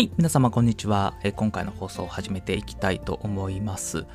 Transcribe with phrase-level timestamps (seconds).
[0.00, 1.18] はい、皆様こんにちは。
[1.22, 4.06] え今回の放送を始めていきたいと思います。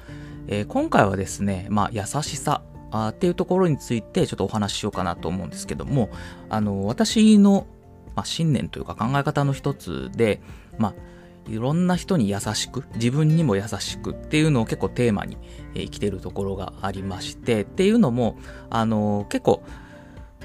[0.48, 6.10] えー、今回はですね、まあ、優しさあっていうところについてちょっとお話ししようかなと思うんですけども、
[6.50, 7.68] あの、私の、
[8.16, 10.42] まあ、信念というか考え方の一つで、
[10.80, 15.38] まあ、いろんな人に優しく、自分にも優しくっていうのを結構テーマに、
[15.76, 18.40] え、生きてるところがありまして、っていうのも、
[18.72, 19.62] あの、結構、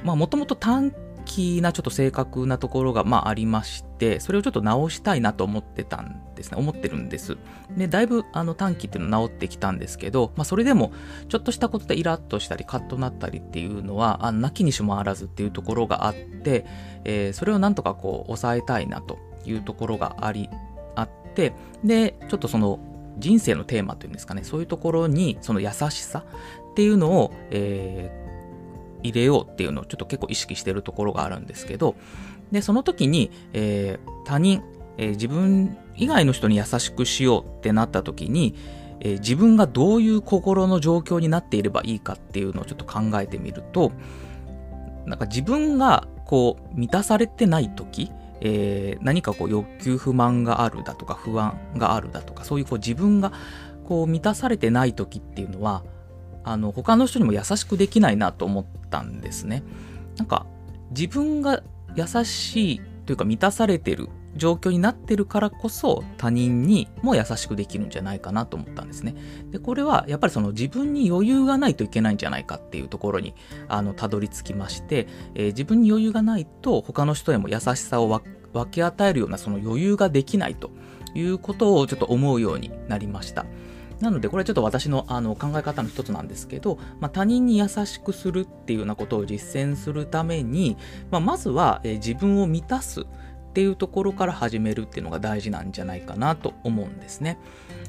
[0.04, 0.92] まあ、もともと短
[1.30, 6.58] 気なちょっと正確なところが、まあ、ありまして、それをちょっと直したいなと思ってたんですね。
[6.58, 7.38] 思ってるんです。
[7.76, 10.92] で、だいぶあの短期っていうのは治ってきたんですけど、まあ、それでも、
[11.28, 16.66] ちょっとしたことでイラッとしたり、カッとなったりっていうのは、あの泣きにしもあらずっていうところがあって、
[17.04, 20.50] えー、それをなんとかこう、抑えたいなというところがあり、
[20.96, 21.52] あって、
[21.84, 22.80] で、ちょっとその、
[23.18, 26.24] 人生のテーマというんですかね、そういうところに、その優しさ
[26.72, 28.19] っていうのを、えー
[29.02, 31.96] 入れようっていうのをちょっと結構意識してるところがあるんですけど、
[32.52, 34.62] で、その時に、えー、他人、
[34.98, 38.54] えー、自分以外の人に優しくしようってなった時に、
[39.00, 43.92] えー、自分がどういう心の状況になっていればいいかっていうのをちょっと考えてみると、
[45.06, 53.32] なんか自分がこう満たされてない時、えー、何かこう欲求不満があるだとか不安があるだとかそういうこう自分が
[53.84, 55.82] こう満たされてない時っていうのは
[56.44, 59.62] あの他の人にも優しくできないなと思ったんですね。
[60.16, 60.46] なんか
[60.90, 61.62] 自分が
[61.94, 69.14] 優しいというか満たされてる状況になってるからこそ他人にも優しくできるんじゃないかなと思ったんですね。
[69.50, 73.34] で、これはやっぱりその自分に余裕がないといけないんじゃないかっていうところに
[73.68, 78.08] あのたどり着きまして、えー、自分に余裕がないと他の人へも優しさを
[78.52, 80.70] 分け与えるようなその余裕ができないと
[81.14, 83.46] いうことをちょっと思うようになりました。
[84.00, 90.76] なので、これはちょっと私のあの考え方の一つなんですけど、まあ、他人に優しくするっていうようなことを実践するために、
[91.10, 93.06] まあ、まずは、え自分を満たす
[93.50, 97.36] っていうところから始めるっていうのが大事なんじゃないかなと思うんですね。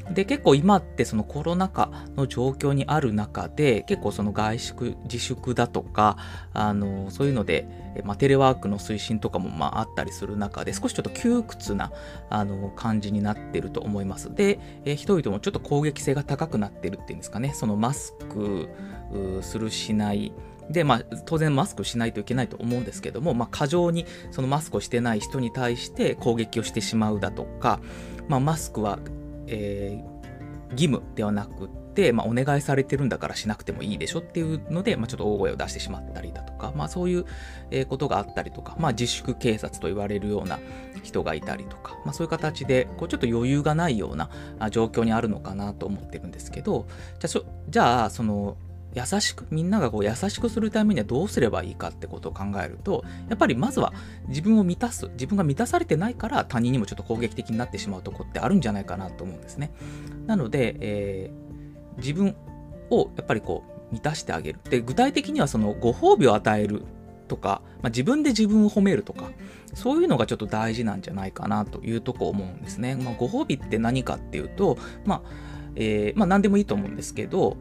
[0.10, 6.18] で、結構今ってそのコロナ禍の状況にある中で、結構その外出自粛だとか、
[6.54, 7.68] あの、そういうので、
[8.04, 11.92] まあ、テレワークの推進とかもまああったりする中で、少しちょっと窮屈な
[12.30, 14.34] あの感じになってると思います。
[14.34, 18.70] で、え人々もちょっと攻撃性が高くなってるっていうんですかね、そのマスク
[19.42, 20.34] するしない、
[20.72, 27.80] で、まあ、当然マスクしないといけないと思うんですけども、まあ、過剰にそのマスクをしてない人に対して攻撃をしてしまうだとか、
[28.28, 29.00] まあ、マスクは、
[29.48, 37.26] えー、義務ではなくて、まあ、お願いされてるんだからしなくてもいいでしょっていうので、まあ、ちょっと大声を出してしまったりだとか、まあ、そういう
[37.88, 40.60] ことがあったりとか、まあ、自粛警察と言われるような
[41.04, 44.30] 人がいたりとか、まあ、そういう形でこうちょっと余裕がないような
[44.70, 46.88] 状況にあるのかなと思ってるんですけど
[47.20, 48.58] じゃあじゃあその
[48.94, 53.94] 優しく、みんながこう優しくするためにはどうすればいいかってことを考えると、やっぱりまずは
[54.28, 59.72] 自分を満たす、自分が満たされてないから他人にもちょっと攻撃的になってしまうとこってあるんじゃないかなと思うんですね。
[60.28, 62.36] なので、えー、自分
[62.90, 64.60] をやっぱりこう満たしてあげる。
[64.70, 66.84] で、具体的にはそのご褒美を与える
[67.28, 69.32] とか、まあ、自分で自分を褒めるとか、
[69.74, 72.96] そういうのがちょっと大事なんじゃないかなというとこ思うんですね。
[72.96, 75.22] まあ、ご褒美って何かっていうと、まあ、
[75.76, 77.56] えー、まあ何でもいいと思うんですけど、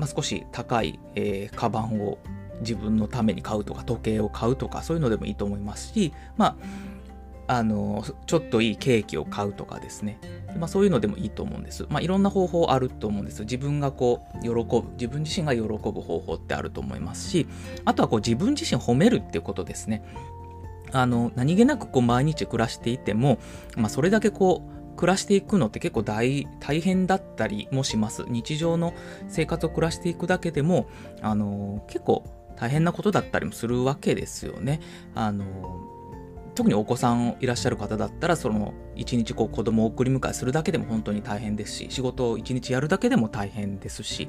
[0.00, 2.18] まあ、少し高い、えー、カバンを
[2.60, 6.56] 自分のために買うとか、時計を買うとか、そういうのでもいいと思いますし、ま
[7.46, 10.18] あ、あの、ちょっといいケーキを買うとかですね。
[10.58, 11.84] まあ、そういうのでもいいと思うんです。
[11.90, 13.42] まあ、いろんな方法あると思うんです。
[13.42, 17.46] 自分がこう、喜ぶ、自分自身が喜ぶ方法ってあると思いますし、
[17.84, 20.02] あとはこう、自分自身褒めるっていうことですね。
[20.92, 23.38] あの、何気なくこう、毎日暮らしていても、
[23.76, 28.26] まあ、それだけこう、暮らしていくのって結構大大変だったりもします。
[28.28, 28.92] 日常の
[29.28, 30.88] 生活を暮らしていくだけでも、
[31.22, 32.22] あの結構
[32.56, 34.80] 大変なことだったりもするわけですよね。
[35.14, 35.88] あの
[36.54, 44.28] 特にお子さんいらっしゃる方だったら、その一日こう子供を送り迎えするだけでも本当に大変ですし、仕事を一日やるだけでも大変ですし、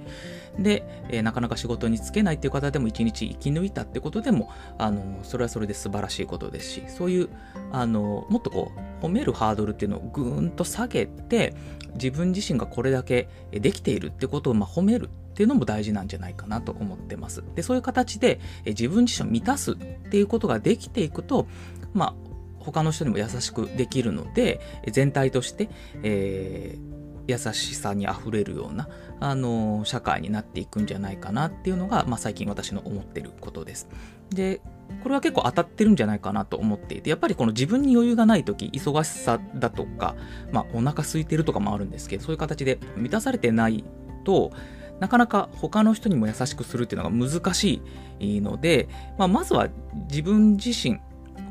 [0.58, 7.30] で、えー、なかなか仕事に就けないっていう方でも一日生き抜いたってことでも、あの、それはそれで素晴らしいことですし、そういう、
[7.74, 11.54] あの、もっとこう、褒めるハードルっていうのをぐーんと下げて、
[11.96, 17.44] 自分自身がこれだけできているってことをまあ褒めるっていうのも大事なんじゃないかなと思ってます。
[17.56, 21.48] で、そういう形で自分自身を満たすっていうことができていくと、
[21.94, 22.14] まあ、
[22.60, 24.62] 他の人にも優しくできるので、
[24.92, 25.70] 全体として、
[26.04, 28.88] えー、優しさにあふれるような、
[29.20, 33.88] あの社会になっていくんじゃないかなっていうのが、まあ、最近私の思ってることです。
[34.30, 34.62] で、
[35.04, 40.16] これは結構当たってるんじゃないかなと思っていて、やっぱりこの自分に余裕がない時、忙しさだとか、
[40.52, 43.84] まあ、お腹空いてるとかもあるんですけど、そういう形で満たされてない
[44.24, 44.52] と、
[45.00, 47.82] なかなか他の人にも優しくするっていうのが難し
[48.20, 49.68] いので、まあ、まずは
[50.10, 51.00] 自分自身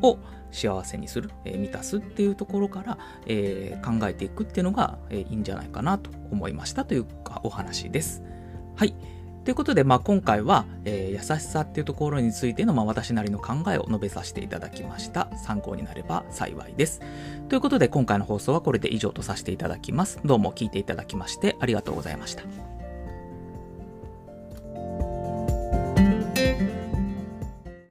[0.03, 0.19] を
[0.53, 8.23] 幸せにする、えー、満たすっていうところから、えー、考えていくっていうのが、えー、いいんじゃないかなと思いましたというかお話です。
[8.77, 8.95] はい。
[9.51, 15.29] ということで、まあ、今回は、えー、優しさっていうところについての、まあ、私なりの考えを述べさせていただきました。
[15.45, 17.01] 参考になれば幸いです。
[17.49, 20.21] ということで、今回の放送はこれで以上とさせていただきます。
[20.25, 22.70] どうも聞いていただきましてありがとうございました。